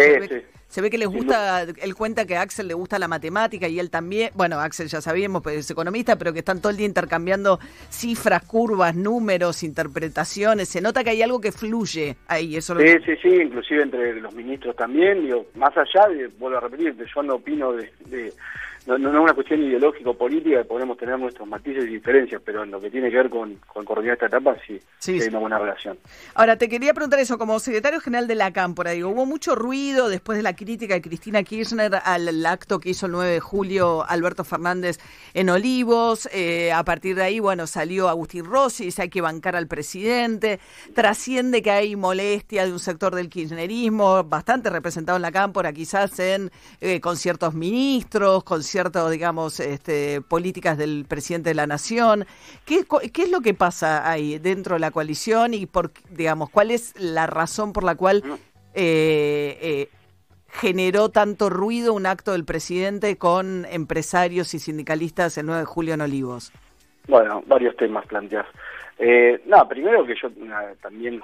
Se 0.71 0.79
ve 0.79 0.89
que 0.89 0.97
les 0.97 1.09
gusta, 1.09 1.63
él 1.63 1.95
cuenta 1.95 2.25
que 2.25 2.37
a 2.37 2.43
Axel 2.43 2.69
le 2.69 2.73
gusta 2.73 2.97
la 2.97 3.09
matemática 3.09 3.67
y 3.67 3.77
él 3.77 3.89
también, 3.89 4.31
bueno, 4.35 4.57
Axel 4.57 4.87
ya 4.87 5.01
sabíamos, 5.01 5.43
pues 5.43 5.57
es 5.57 5.69
economista, 5.69 6.15
pero 6.17 6.31
que 6.31 6.39
están 6.39 6.61
todo 6.61 6.69
el 6.69 6.77
día 6.77 6.85
intercambiando 6.85 7.59
cifras, 7.89 8.45
curvas, 8.45 8.95
números, 8.95 9.63
interpretaciones. 9.63 10.69
Se 10.69 10.79
nota 10.79 11.03
que 11.03 11.09
hay 11.09 11.21
algo 11.21 11.41
que 11.41 11.51
fluye 11.51 12.15
ahí. 12.25 12.55
Eso 12.55 12.79
sí, 12.79 12.87
sí, 13.05 13.17
sí, 13.21 13.27
inclusive 13.27 13.83
entre 13.83 14.21
los 14.21 14.33
ministros 14.33 14.73
también. 14.77 15.25
Digo, 15.25 15.47
más 15.55 15.73
allá, 15.75 16.07
de, 16.07 16.27
vuelvo 16.27 16.59
a 16.59 16.61
repetir, 16.61 16.95
yo 17.13 17.21
no 17.21 17.35
opino 17.35 17.73
de, 17.73 18.31
no, 18.87 18.97
no, 18.97 19.09
es 19.09 19.15
una 19.15 19.33
cuestión 19.33 19.61
ideológica 19.61 20.09
o 20.09 20.13
política, 20.17 20.63
podemos 20.63 20.97
tener 20.97 21.19
nuestros 21.19 21.47
matices 21.47 21.85
y 21.85 21.93
diferencias, 21.93 22.41
pero 22.43 22.63
en 22.63 22.71
lo 22.71 22.79
que 22.81 22.89
tiene 22.89 23.09
que 23.09 23.17
ver 23.17 23.29
con, 23.29 23.55
con 23.67 23.85
coordinar 23.85 24.13
esta 24.13 24.25
etapa 24.25 24.55
sí, 24.65 24.79
sí, 24.99 25.19
hay 25.21 25.27
una 25.27 25.39
buena 25.39 25.59
relación. 25.59 25.97
Ahora, 26.33 26.57
te 26.57 26.67
quería 26.67 26.93
preguntar 26.93 27.19
eso, 27.19 27.37
como 27.37 27.59
secretario 27.59 27.99
general 27.99 28.27
de 28.27 28.35
la 28.35 28.51
Cámpora, 28.51 28.91
digo, 28.91 29.09
hubo 29.09 29.25
mucho 29.25 29.55
ruido 29.55 30.09
después 30.09 30.37
de 30.37 30.43
la 30.43 30.55
crítica 30.55 30.95
de 30.95 31.01
Cristina 31.01 31.43
Kirchner 31.43 32.01
al 32.03 32.45
acto 32.45 32.79
que 32.79 32.89
hizo 32.89 33.05
el 33.05 33.11
9 33.11 33.31
de 33.31 33.39
julio 33.39 34.03
Alberto 34.07 34.43
Fernández 34.43 34.99
en 35.33 35.49
Olivos, 35.49 36.27
eh, 36.33 36.71
a 36.71 36.83
partir 36.83 37.15
de 37.15 37.23
ahí, 37.23 37.39
bueno, 37.39 37.67
salió 37.67 38.09
Agustín 38.09 38.45
Rossi, 38.45 38.85
dice 38.85 39.03
hay 39.03 39.09
que 39.09 39.21
bancar 39.21 39.55
al 39.55 39.67
presidente, 39.67 40.59
trasciende 40.93 41.61
que 41.61 41.71
hay 41.71 41.95
molestia 41.95 42.65
de 42.65 42.71
un 42.71 42.79
sector 42.79 43.13
del 43.15 43.29
kirchnerismo, 43.29 44.23
bastante 44.23 44.69
representado 44.69 45.17
en 45.17 45.21
la 45.21 45.31
Cámpora, 45.31 45.71
quizás 45.71 46.17
en 46.19 46.51
eh, 46.79 46.99
con 46.99 47.17
ciertos 47.17 47.53
ministros, 47.53 48.43
con 48.43 48.63
ciertas, 48.71 49.09
digamos, 49.11 49.59
este, 49.59 50.21
políticas 50.21 50.77
del 50.77 51.05
presidente 51.07 51.49
de 51.49 51.55
la 51.55 51.67
Nación. 51.67 52.25
¿Qué, 52.65 52.85
¿Qué 53.11 53.23
es 53.23 53.31
lo 53.31 53.41
que 53.41 53.53
pasa 53.53 54.09
ahí 54.09 54.39
dentro 54.39 54.75
de 54.75 54.79
la 54.79 54.91
coalición 54.91 55.53
y, 55.53 55.65
por, 55.65 55.91
digamos, 56.09 56.49
cuál 56.49 56.71
es 56.71 56.99
la 56.99 57.27
razón 57.27 57.73
por 57.73 57.83
la 57.83 57.95
cual 57.95 58.23
eh, 58.73 59.57
eh, 59.61 59.89
generó 60.47 61.09
tanto 61.09 61.49
ruido 61.49 61.93
un 61.93 62.05
acto 62.05 62.31
del 62.31 62.45
presidente 62.45 63.17
con 63.17 63.65
empresarios 63.65 64.53
y 64.53 64.59
sindicalistas 64.59 65.37
el 65.37 65.45
9 65.45 65.61
de 65.61 65.65
julio 65.65 65.93
en 65.93 66.01
Olivos? 66.01 66.51
Bueno, 67.07 67.43
varios 67.47 67.75
temas 67.77 68.05
planteas. 68.05 68.45
Eh, 69.03 69.41
nada, 69.47 69.67
primero 69.67 70.05
que 70.05 70.13
yo 70.13 70.29
también 70.79 71.19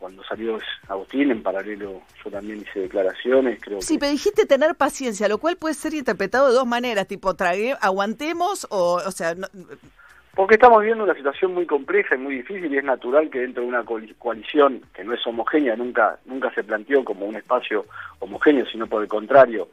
cuando 0.00 0.24
salió 0.24 0.58
Agustín, 0.88 1.30
en 1.30 1.44
paralelo 1.44 2.02
yo 2.24 2.30
también 2.30 2.60
hice 2.60 2.80
declaraciones, 2.80 3.60
creo 3.60 3.80
Sí, 3.80 3.98
pero 3.98 4.10
dijiste 4.10 4.46
tener 4.46 4.74
paciencia, 4.74 5.28
lo 5.28 5.38
cual 5.38 5.56
puede 5.56 5.74
ser 5.74 5.94
interpretado 5.94 6.48
de 6.48 6.54
dos 6.54 6.66
maneras, 6.66 7.06
tipo, 7.06 7.36
trague, 7.36 7.76
aguantemos 7.80 8.66
o, 8.70 8.94
o 8.94 9.10
sea... 9.12 9.36
Porque 10.34 10.54
estamos 10.54 10.80
viviendo 10.80 11.04
una 11.04 11.14
situación 11.14 11.54
muy 11.54 11.66
compleja 11.66 12.16
y 12.16 12.18
muy 12.18 12.34
difícil 12.34 12.74
y 12.74 12.78
es 12.78 12.84
natural 12.84 13.30
que 13.30 13.38
dentro 13.38 13.62
de 13.62 13.68
una 13.68 13.84
coalición 14.18 14.80
que 14.92 15.04
no 15.04 15.14
es 15.14 15.24
homogénea, 15.24 15.76
nunca 15.76 16.18
nunca 16.24 16.52
se 16.52 16.64
planteó 16.64 17.04
como 17.04 17.26
un 17.26 17.36
espacio 17.36 17.86
homogéneo, 18.18 18.66
sino 18.66 18.88
por 18.88 19.02
el 19.02 19.08
contrario, 19.08 19.68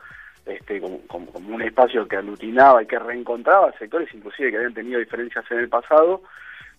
este, 0.45 0.79
como, 0.79 0.99
como, 1.07 1.25
como 1.31 1.55
un 1.55 1.63
espacio 1.63 2.07
que 2.07 2.17
aglutinaba 2.17 2.83
y 2.83 2.85
que 2.85 2.99
reencontraba 2.99 3.71
sectores 3.79 4.13
inclusive 4.13 4.51
que 4.51 4.57
habían 4.57 4.75
tenido 4.75 4.99
diferencias 4.99 5.43
en 5.49 5.57
el 5.57 5.69
pasado, 5.69 6.21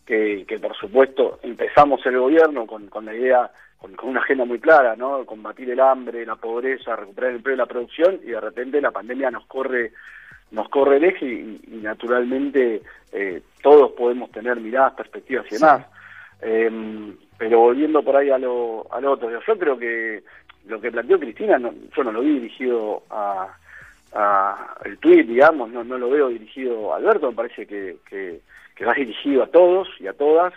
que, 0.09 0.59
por 0.61 0.75
supuesto 0.75 1.38
empezamos 1.43 2.05
el 2.07 2.19
gobierno 2.19 2.67
con, 2.67 2.87
con 2.87 3.05
la 3.05 3.15
idea, 3.15 3.50
con, 3.79 3.95
una 4.03 4.21
agenda 4.21 4.47
muy 4.47 4.59
clara, 4.59 4.97
¿no? 4.97 5.27
Combatir 5.27 5.71
el 5.71 5.81
hambre, 5.81 6.25
la 6.25 6.37
pobreza, 6.37 6.97
recuperar 6.97 7.31
el 7.31 7.37
empleo 7.37 7.55
y 7.55 7.59
la 7.59 7.67
producción, 7.67 8.21
y 8.25 8.31
de 8.31 8.41
repente 8.41 8.81
la 8.81 8.91
pandemia 8.91 9.31
nos 9.31 9.45
corre 9.47 9.93
nos 10.50 10.71
corre 10.71 10.97
el 10.97 11.05
eje 11.05 11.27
y, 11.27 11.61
naturalmente 11.83 12.81
eh, 13.12 13.43
todos 13.62 13.93
podemos 13.93 14.31
tener 14.31 14.59
miradas, 14.59 14.95
perspectivas 14.95 15.45
y 15.50 15.57
demás. 15.57 15.87
Em, 16.41 17.15
pero 17.37 17.61
volviendo 17.61 18.03
por 18.03 18.17
ahí 18.17 18.31
a 18.31 18.38
lo, 18.38 18.87
a 18.91 18.99
lo 18.99 19.12
otro, 19.12 19.31
yo 19.31 19.41
creo 19.59 19.79
que 19.79 20.23
lo 20.67 20.81
que 20.81 20.91
planteó 20.91 21.19
Cristina, 21.19 21.59
yo 21.59 22.05
no 22.05 22.12
lo 22.12 22.23
vi 22.23 22.33
dirigido 22.33 23.03
a, 23.11 23.58
a 24.12 24.77
el 24.85 24.99
tuit, 24.99 25.27
digamos, 25.27 25.71
no, 25.71 25.85
no 25.85 25.99
lo 25.99 26.11
veo 26.11 26.29
dirigido 26.29 26.93
a 26.93 26.97
Alberto, 26.97 27.31
me 27.31 27.37
parece 27.37 27.67
que, 27.67 27.97
que 28.09 28.41
que 28.79 28.85
va 28.85 28.95
dirigido 28.95 29.43
a 29.43 29.49
todos 29.49 29.88
y 29.99 30.07
a 30.07 30.12
todas, 30.12 30.55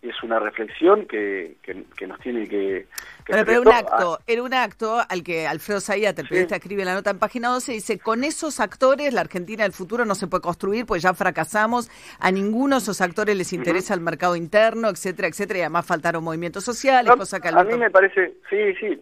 es 0.00 0.22
una 0.22 0.38
reflexión 0.38 1.04
que, 1.06 1.56
que, 1.62 2.06
nos 2.06 2.20
tiene 2.20 2.46
que... 2.48 2.86
pero, 3.26 3.62
un 3.62 3.68
acto, 3.68 4.18
era 4.26 4.42
un 4.42 4.54
acto 4.54 5.00
al 5.08 5.22
que 5.22 5.46
Alfredo 5.46 5.80
Zayat, 5.80 6.18
el 6.18 6.28
periodista, 6.28 6.56
escribe 6.56 6.84
la 6.84 6.94
nota 6.94 7.10
en 7.10 7.18
página 7.18 7.48
12, 7.48 7.72
dice, 7.72 7.98
con 7.98 8.24
esos 8.24 8.60
actores 8.60 9.12
la 9.12 9.22
Argentina 9.22 9.64
del 9.64 9.72
futuro 9.72 10.04
no 10.04 10.14
se 10.14 10.26
puede 10.26 10.42
construir, 10.42 10.86
pues 10.86 11.02
ya 11.02 11.14
fracasamos, 11.14 11.90
a 12.18 12.30
ninguno 12.30 12.76
de 12.76 12.82
esos 12.82 13.00
actores 13.00 13.36
les 13.36 13.52
interesa 13.52 13.94
el 13.94 14.00
mercado 14.00 14.36
interno, 14.36 14.88
etcétera, 14.88 15.28
etcétera, 15.28 15.58
y 15.58 15.62
además 15.62 15.86
faltaron 15.86 16.22
movimientos 16.22 16.64
sociales, 16.64 17.12
cosa 17.16 17.40
que 17.40 17.48
A 17.48 17.64
mí 17.64 17.76
me 17.76 17.90
parece, 17.90 18.34
sí, 18.48 18.74
sí, 18.78 19.00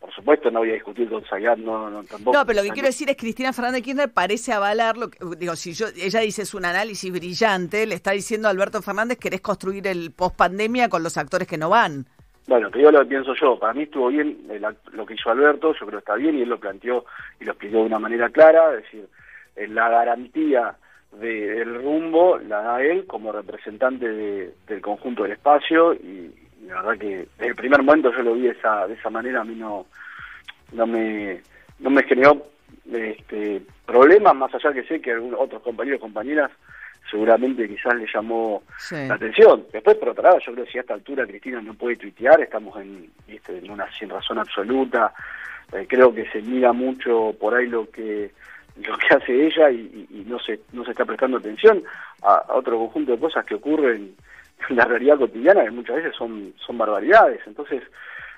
por 0.00 0.12
supuesto 0.14 0.50
no 0.50 0.60
voy 0.60 0.70
a 0.70 0.74
discutir 0.74 1.08
con 1.08 1.24
Zayat, 1.24 1.58
no, 1.58 1.90
no, 1.90 2.04
tampoco. 2.04 2.36
No, 2.36 2.46
pero 2.46 2.62
lo 2.62 2.62
que 2.64 2.72
quiero 2.72 2.88
decir 2.88 3.08
es 3.10 3.16
que 3.16 3.26
Cristina 3.26 3.52
Fernández 3.52 3.82
Kirchner 3.82 4.10
parece 4.12 4.52
avalar, 4.52 4.96
lo 4.96 5.10
que, 5.10 5.18
digo, 5.36 5.56
si 5.56 5.72
yo 5.72 5.86
ella 5.96 6.20
dice 6.20 6.42
es 6.42 6.54
un 6.54 6.64
análisis 6.64 7.12
brillante, 7.12 7.86
le 7.86 7.94
está 7.94 8.12
diciendo 8.12 8.48
a 8.48 8.50
Alberto 8.50 8.80
Fernández, 8.82 9.18
querés 9.18 9.40
construir 9.40 9.86
el 9.86 10.12
post 10.12 10.36
pandemia 10.36 10.88
con 10.88 11.02
los 11.02 11.16
actores 11.16 11.48
que 11.48 11.58
no 11.58 11.68
van. 11.68 12.06
Bueno, 12.46 12.70
que 12.70 12.80
yo 12.80 12.90
lo 12.90 13.06
pienso 13.06 13.34
yo. 13.34 13.58
Para 13.58 13.74
mí 13.74 13.82
estuvo 13.82 14.08
bien 14.08 14.38
lo 14.92 15.04
que 15.04 15.14
hizo 15.14 15.30
Alberto, 15.30 15.72
yo 15.72 15.86
creo 15.86 15.98
que 15.98 15.98
está 15.98 16.14
bien 16.14 16.38
y 16.38 16.42
él 16.42 16.48
lo 16.48 16.58
planteó 16.58 17.04
y 17.40 17.44
lo 17.44 17.52
explicó 17.52 17.78
de 17.78 17.84
una 17.84 17.98
manera 17.98 18.28
clara, 18.30 18.74
es 18.74 18.84
decir, 18.84 19.08
la 19.68 19.88
garantía 19.88 20.76
del 21.12 21.82
rumbo 21.82 22.38
la 22.38 22.60
da 22.60 22.82
él 22.82 23.06
como 23.06 23.32
representante 23.32 24.06
del 24.08 24.80
conjunto 24.80 25.22
del 25.22 25.32
espacio 25.32 25.94
y, 25.94 26.32
la 26.66 26.82
verdad 26.82 26.98
que 26.98 27.28
desde 27.38 27.46
el 27.46 27.54
primer 27.54 27.82
momento 27.82 28.12
yo 28.12 28.22
lo 28.22 28.34
vi 28.34 28.48
esa, 28.48 28.86
de 28.86 28.94
esa 28.94 29.08
manera, 29.08 29.40
a 29.40 29.44
mí 29.44 29.54
no, 29.54 29.86
no 30.72 30.86
me 30.86 31.40
no 31.78 31.90
me 31.90 32.02
generó 32.04 32.46
este, 32.92 33.62
problemas, 33.84 34.34
más 34.34 34.54
allá 34.54 34.72
que 34.72 34.84
sé 34.84 35.00
que 35.00 35.12
algunos 35.12 35.40
otros 35.40 35.62
compañeros 35.62 35.98
y 35.98 36.02
compañeras 36.02 36.50
seguramente 37.10 37.68
quizás 37.68 37.94
le 37.94 38.06
llamó 38.12 38.62
la 38.90 39.14
atención. 39.14 39.66
Después, 39.72 39.96
por 39.96 40.10
otro 40.10 40.22
lado, 40.22 40.38
yo 40.44 40.52
creo 40.52 40.64
que 40.64 40.72
si 40.72 40.78
a 40.78 40.80
esta 40.82 40.94
altura 40.94 41.26
Cristina 41.26 41.60
no 41.60 41.74
puede 41.74 41.96
tuitear, 41.96 42.40
estamos 42.40 42.80
en, 42.80 43.10
en 43.26 43.70
una 43.70 43.90
sin 43.98 44.08
razón 44.08 44.38
absoluta. 44.38 45.12
Eh, 45.72 45.86
creo 45.88 46.14
que 46.14 46.28
se 46.30 46.40
mira 46.42 46.72
mucho 46.72 47.34
por 47.38 47.54
ahí 47.54 47.66
lo 47.66 47.90
que 47.90 48.30
lo 48.76 48.96
que 48.98 49.14
hace 49.14 49.46
ella 49.46 49.70
y, 49.70 50.24
no 50.26 50.38
se 50.38 50.60
no 50.72 50.84
se 50.84 50.90
está 50.90 51.04
prestando 51.04 51.38
atención 51.38 51.82
a, 52.22 52.44
otro 52.54 52.78
conjunto 52.78 53.12
de 53.12 53.18
cosas 53.18 53.44
que 53.44 53.54
ocurren 53.54 54.14
en 54.68 54.76
la 54.76 54.84
realidad 54.84 55.18
cotidiana 55.18 55.64
que 55.64 55.70
muchas 55.70 55.96
veces 55.96 56.14
son 56.14 56.52
son 56.58 56.78
barbaridades 56.78 57.40
entonces 57.46 57.82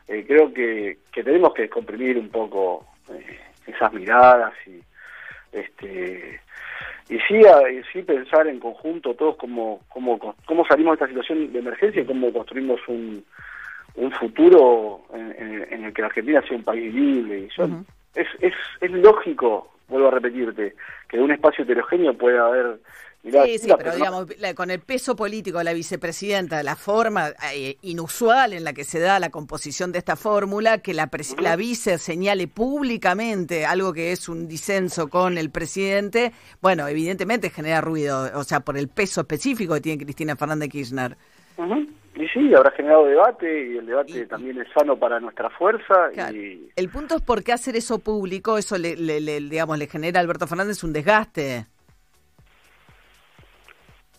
eh, 0.07 0.25
creo 0.27 0.53
que, 0.55 0.99
que 1.13 1.23
tenemos 1.23 1.53
que 1.53 1.69
comprimir 1.69 2.17
un 2.17 2.31
poco 2.31 2.87
eh, 3.13 3.41
esas 3.67 3.93
miradas 3.93 4.55
y 4.67 4.81
este 5.53 6.41
y 7.09 7.19
sí, 7.21 7.41
sí 7.93 8.03
pensar 8.03 8.47
en 8.47 8.61
conjunto 8.61 9.15
todos 9.15 9.37
cómo, 9.37 9.81
cómo, 9.89 10.19
cómo 10.45 10.67
salimos 10.67 10.93
de 10.93 10.95
esta 11.05 11.09
situación 11.09 11.53
de 11.53 11.59
emergencia 11.59 12.03
y 12.03 12.07
cómo 12.07 12.33
construimos 12.33 12.81
un, 12.87 13.25
un 13.95 14.11
futuro 14.13 15.03
en, 15.15 15.85
el 15.85 15.93
que 15.93 16.03
la 16.03 16.09
Argentina 16.09 16.43
sea 16.43 16.57
un 16.57 16.65
país 16.65 16.93
libre. 16.93 17.41
Y 17.41 17.63
es, 18.15 18.29
es, 18.41 18.55
es 18.81 18.91
lógico, 18.91 19.71
vuelvo 19.89 20.09
a 20.09 20.13
repetirte, 20.13 20.75
que 21.09 21.17
en 21.17 21.23
un 21.23 21.33
espacio 21.33 21.65
heterogéneo 21.65 22.17
pueda 22.17 22.47
haber 22.47 22.79
sí, 23.23 23.59
sí, 23.59 23.69
pero 23.77 23.95
digamos, 23.95 24.27
con 24.55 24.71
el 24.71 24.81
peso 24.81 25.17
político 25.17 25.59
de 25.59 25.65
la 25.65 25.73
vicepresidenta, 25.73 26.63
la 26.63 26.77
forma 26.77 27.31
eh, 27.53 27.77
inusual 27.83 28.53
en 28.53 28.65
la 28.65 28.73
que 28.73 28.85
se 28.85 29.01
da 29.01 29.19
la 29.19 29.31
composición 29.31 29.93
de 29.93 29.99
esta 29.99 30.17
fórmula, 30.17 30.79
que 30.79 30.95
la, 30.95 31.11
la 31.41 31.57
vice 31.57 31.99
señale 31.99 32.49
públicamente 32.49 33.67
algo 33.67 33.93
que 33.93 34.13
es 34.13 34.29
un 34.29 34.49
disenso 34.49 35.09
con 35.09 35.39
el 35.39 35.51
presidente, 35.51 36.33
bueno, 36.61 36.87
evidentemente 36.89 37.51
genera 37.51 37.81
ruido, 37.81 38.31
o 38.35 38.45
sea, 38.45 38.61
por 38.61 38.79
el 38.79 38.89
peso 38.89 39.23
específico 39.23 39.75
que 39.75 39.81
tiene 39.81 40.05
Cristina 40.05 40.37
Fernández 40.37 40.69
Kirchner. 40.71 41.17
Y 42.15 42.27
sí, 42.29 42.53
habrá 42.55 42.71
generado 42.73 43.05
debate 43.05 43.69
y 43.69 43.77
el 43.79 43.87
debate 43.87 44.27
también 44.27 44.61
es 44.61 44.69
sano 44.73 44.97
para 44.97 45.21
nuestra 45.21 45.51
fuerza. 45.51 46.11
Y... 46.33 46.71
El 46.75 46.89
punto 46.89 47.17
es 47.17 47.23
por 47.23 47.45
qué 47.45 47.53
hacer 47.53 47.77
eso 47.77 47.99
público, 48.01 48.59
eso 48.59 48.77
le, 48.77 48.97
le, 48.97 49.21
digamos, 49.41 49.79
le 49.79 49.87
genera 49.87 50.19
a 50.19 50.23
Alberto 50.23 50.47
Fernández 50.47 50.83
un 50.83 50.93
desgaste. 50.93 51.67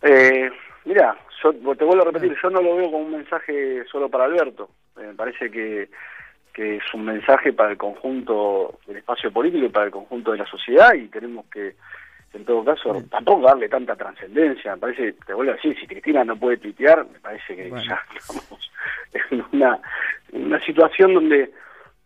Eh, 0.02 0.50
mira, 0.86 1.18
yo 1.44 1.52
te 1.54 1.84
vuelvo 1.84 2.04
a 2.04 2.06
repetir, 2.06 2.36
yo 2.42 2.50
no 2.50 2.62
lo 2.62 2.78
veo 2.78 2.86
como 2.86 3.06
un 3.06 3.12
mensaje 3.12 3.84
solo 3.92 4.10
para 4.10 4.26
Alberto. 4.26 4.70
Eh, 4.98 5.08
me 5.08 5.14
parece 5.14 5.52
que, 5.52 5.90
que 6.54 6.78
es 6.78 6.94
un 6.94 7.06
mensaje 7.06 7.54
para 7.54 7.72
el 7.72 7.78
conjunto 7.78 8.80
del 8.88 8.98
espacio 8.98 9.32
político 9.32 9.66
y 9.66 9.70
para 9.70 9.88
el 9.88 9.92
conjunto 9.92 10.32
de 10.32 10.38
la 10.38 10.46
sociedad 10.46 10.94
y 10.94 11.08
tenemos 11.08 11.46
que, 11.48 11.76
en 12.34 12.46
todo 12.46 12.64
caso, 12.64 13.04
tampoco 13.10 13.48
darle 13.48 13.70
tanta 13.70 13.96
trascendencia. 13.96 14.76
Me 14.76 14.82
parece, 14.82 15.14
te 15.26 15.34
vuelvo 15.34 15.54
a 15.54 15.56
decir, 15.56 15.78
si 15.80 15.88
Cristina 15.88 16.24
no 16.24 16.38
puede 16.38 16.58
tuitear, 16.58 17.06
me 17.06 17.20
parece 17.20 17.56
que 17.56 17.70
ya 17.70 18.00
estamos 18.16 18.72
en 19.32 19.44
una, 19.52 19.80
una 20.34 20.66
situación 20.66 21.14
donde 21.16 21.52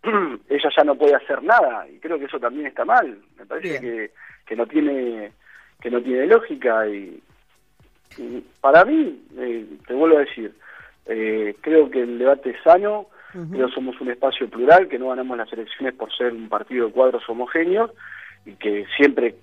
ella 0.50 0.70
ya 0.76 0.84
no 0.84 0.96
puede 0.96 1.16
hacer 1.16 1.44
nada 1.44 1.88
y 1.90 2.00
creo 2.00 2.18
que 2.18 2.26
eso 2.26 2.40
también 2.40 2.68
está 2.68 2.86
mal. 2.86 3.18
Me 3.38 3.46
parece 3.46 3.80
que, 3.82 4.12
que 4.46 4.56
no 4.56 4.66
tiene 4.66 5.32
que 5.82 5.92
no 5.92 6.02
tiene 6.02 6.28
lógica 6.28 6.88
y, 6.88 7.22
para 8.62 8.86
mí, 8.86 9.22
eh, 9.38 9.66
te 9.86 9.94
vuelvo 9.94 10.18
a 10.18 10.22
decir, 10.22 10.54
eh, 11.08 11.56
creo 11.60 11.90
que 11.90 12.02
el 12.02 12.20
debate 12.20 12.52
es 12.52 12.64
sano, 12.64 13.08
creo 13.52 13.68
que 13.68 13.74
somos 13.74 14.00
un 14.00 14.10
espacio 14.10 14.48
plural, 14.50 14.88
que 14.88 14.98
no 14.98 15.10
ganamos 15.10 15.38
las 15.38 15.52
elecciones 15.52 15.94
por 15.96 16.16
ser 16.16 16.32
un 16.32 16.48
partido 16.48 16.88
de 16.88 16.94
cuadros 16.94 17.28
homogéneos 17.28 17.92
y 18.46 18.54
que 18.54 18.86
siempre 18.96 19.36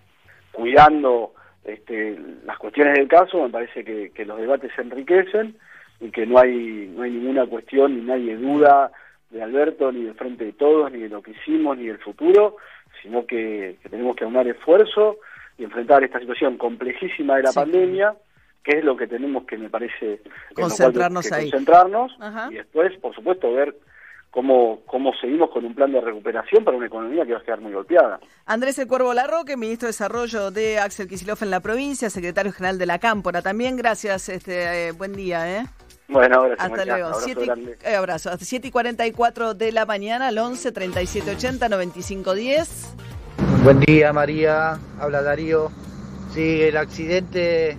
cuidando 0.61 1.33
este, 1.65 2.19
las 2.45 2.59
cuestiones 2.59 2.95
del 2.95 3.09
caso, 3.09 3.43
me 3.43 3.51
parece 3.51 3.85
que, 3.85 4.25
los 4.25 4.39
debates 4.39 4.71
se 4.75 4.83
enriquecen 4.83 5.57
y 6.01 6.11
que 6.11 6.27
no 6.27 6.39
hay, 6.39 6.93
no 6.95 7.03
hay 7.03 7.11
ninguna 7.11 7.47
cuestión 7.47 7.97
ni 7.97 8.03
nadie 8.03 8.37
duda 8.37 8.93
de 9.31 9.43
Alberto, 9.43 9.93
ni 9.93 10.05
del 10.05 10.15
frente 10.15 10.45
de 10.45 10.53
todos, 10.53 10.91
ni 10.93 11.01
de 11.01 11.09
lo 11.09 11.23
que 11.23 11.33
hicimos, 11.33 11.79
ni 11.79 11.87
del 11.87 11.99
futuro, 11.99 12.57
sino 13.03 13.27
que, 13.27 13.77
que 13.83 13.89
tenemos 13.89 14.17
que 14.17 14.25
aunar 14.25 14.47
esfuerzo 14.49 15.19
y 15.57 15.65
enfrentar 15.65 16.03
esta 16.03 16.19
situación 16.19 16.59
complejísima 16.59 17.37
de 17.37 17.45
la 17.45 17.53
pandemia, 17.53 18.15
que 18.65 18.79
es 18.79 18.85
lo 18.85 18.97
que 18.97 19.07
tenemos 19.07 19.45
que, 19.45 19.57
me 19.57 19.71
parece, 19.71 20.21
concentrarnos 20.55 21.31
ahí. 21.33 21.51
Concentrarnos 21.51 22.13
y 22.51 22.55
después, 22.55 22.97
por 22.99 23.15
supuesto, 23.15 23.53
ver 23.53 23.75
cómo, 24.31 24.81
cómo 24.87 25.13
seguimos 25.21 25.51
con 25.51 25.65
un 25.65 25.75
plan 25.75 25.93
de 25.93 26.01
recuperación 26.01 26.65
para 26.65 26.77
una 26.77 26.87
economía 26.87 27.25
que 27.27 27.33
va 27.33 27.39
a 27.39 27.43
quedar 27.43 27.61
muy 27.61 27.73
golpeada. 27.73 28.21
Andrés 28.47 28.79
El 28.79 28.89
Cuervo 28.89 29.13
Larroque, 29.13 29.57
ministro 29.57 29.87
de 29.87 29.91
Desarrollo 29.91 30.51
de 30.51 30.79
Axel 30.79 31.09
Kicillof 31.09 31.43
en 31.43 31.51
la 31.51 31.61
provincia, 31.61 32.11
secretario 32.11 32.53
general 32.53 32.79
de 32.79 32.87
la 32.87 32.99
Cámpora. 32.99 33.43
También 33.43 33.77
gracias, 33.77 34.29
este 34.29 34.89
eh, 34.89 34.93
buen 34.93 35.13
día. 35.13 35.61
¿eh? 35.61 35.65
Bueno, 36.09 36.43
gracias. 36.43 36.71
Hasta 36.71 36.85
luego. 36.85 37.07
Abrazo, 37.07 37.25
siete, 37.25 37.77
eh, 37.85 37.95
abrazo. 37.95 38.31
7 38.37 38.69
y 38.69 38.71
44 38.71 39.55
de 39.55 39.73
la 39.73 39.87
mañana, 39.87 40.29
al 40.29 40.39
11 40.39 40.73
37 40.73 41.31
80 41.33 41.69
95 41.69 42.35
10. 42.35 42.97
Buen 43.63 43.81
día, 43.81 44.13
María. 44.13 44.79
Habla 44.99 45.23
Darío. 45.23 45.71
Sí, 46.33 46.63
el 46.63 46.77
accidente 46.77 47.77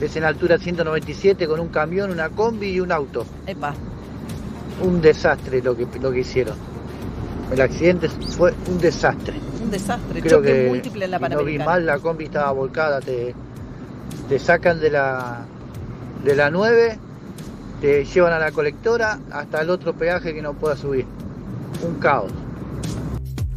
es 0.00 0.16
en 0.16 0.24
altura 0.24 0.58
197 0.58 1.46
con 1.46 1.60
un 1.60 1.68
camión, 1.68 2.10
una 2.10 2.28
combi 2.30 2.72
y 2.72 2.80
un 2.80 2.92
auto. 2.92 3.24
Epa 3.46 3.74
un 4.82 5.00
desastre 5.00 5.62
lo 5.62 5.76
que, 5.76 5.86
lo 6.00 6.12
que 6.12 6.20
hicieron. 6.20 6.56
El 7.52 7.60
accidente 7.60 8.08
fue 8.08 8.54
un 8.68 8.78
desastre. 8.78 9.34
Un 9.62 9.70
desastre, 9.70 10.20
Creo 10.20 10.38
choque 10.38 10.52
que 10.52 10.68
múltiple 10.68 11.04
en 11.04 11.10
la 11.10 11.18
No 11.18 11.44
vi 11.44 11.58
mal, 11.58 11.84
la 11.84 11.98
combi 11.98 12.24
estaba 12.24 12.50
volcada, 12.52 13.00
te, 13.00 13.34
te 14.28 14.38
sacan 14.38 14.80
de 14.80 14.90
la, 14.90 15.44
de 16.24 16.34
la 16.34 16.50
9, 16.50 16.98
te 17.80 18.04
llevan 18.04 18.32
a 18.32 18.38
la 18.38 18.52
colectora 18.52 19.18
hasta 19.30 19.60
el 19.60 19.70
otro 19.70 19.92
peaje 19.92 20.34
que 20.34 20.40
no 20.40 20.54
pueda 20.54 20.76
subir. 20.76 21.04
Un 21.82 21.98
caos. 21.98 22.32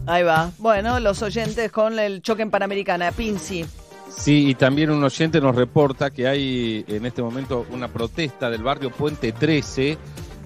Ahí 0.08 0.24
va. 0.24 0.52
Bueno, 0.58 1.00
los 1.00 1.22
oyentes 1.22 1.72
con 1.72 1.98
el 1.98 2.22
choque 2.22 2.44
en 2.44 2.52
Panamericana. 2.52 3.12
Pinci. 3.12 3.66
Sí, 4.10 4.50
y 4.50 4.56
también 4.56 4.92
un 4.92 5.04
oyente 5.04 5.42
nos 5.42 5.56
reporta 5.56 6.10
que 6.10 6.28
hay 6.28 6.86
en 6.88 7.06
este 7.06 7.22
momento 7.22 7.66
una 7.72 7.88
protesta 7.88 8.50
del 8.50 8.64
barrio 8.64 8.92
Puente 8.92 9.32
13 9.32 9.98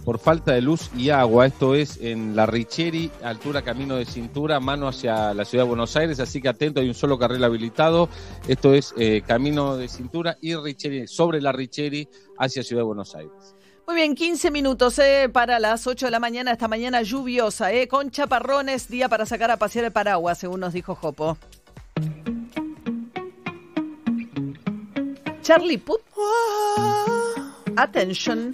por 0.04 0.20
falta 0.20 0.54
de 0.54 0.62
luz 0.62 0.90
y 0.96 1.10
agua. 1.10 1.46
Esto 1.46 1.76
es 1.76 2.00
en 2.02 2.36
la 2.36 2.46
Richeri, 2.46 3.12
altura 3.24 3.62
camino 3.62 3.96
de 3.96 4.06
cintura, 4.06 4.60
mano 4.60 4.88
hacia 4.88 5.34
la 5.34 5.46
ciudad 5.46 5.64
de 5.64 5.70
Buenos 5.70 5.96
Aires. 5.96 6.20
Así 6.20 6.42
que 6.42 6.50
atento, 6.50 6.80
hay 6.80 6.88
un 6.88 6.94
solo 6.94 7.18
carril 7.18 7.44
habilitado. 7.44 8.10
Esto 8.48 8.74
es 8.74 8.94
eh, 8.98 9.22
camino 9.26 9.78
de 9.78 9.88
cintura 9.88 10.38
y 10.42 10.56
Richeri, 10.56 11.08
sobre 11.08 11.42
la 11.42 11.52
Richeri 11.52 12.08
hacia 12.38 12.64
ciudad 12.64 12.82
de 12.82 12.88
Buenos 12.88 13.16
Aires. 13.16 13.56
Muy 13.88 13.96
bien, 13.96 14.14
15 14.14 14.52
minutos 14.52 15.00
eh, 15.00 15.30
para 15.34 15.58
las 15.60 15.88
8 15.88 16.06
de 16.06 16.12
la 16.12 16.20
mañana, 16.20 16.52
esta 16.52 16.68
mañana 16.68 17.02
lluviosa, 17.02 17.74
eh, 17.74 17.88
con 17.88 18.12
chaparrones, 18.12 18.88
día 18.88 19.10
para 19.10 19.26
sacar 19.26 19.50
a 19.50 19.58
pasear 19.58 19.86
el 19.86 19.92
paraguas, 19.92 20.38
según 20.38 20.60
nos 20.60 20.74
dijo 20.74 20.94
Jopo. 20.94 21.38
Charlie 25.42 25.80
Puth. 25.80 26.02
Attention. 27.76 28.54